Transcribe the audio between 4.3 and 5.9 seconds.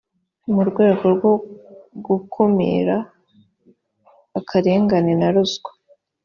akarengane na ruswa,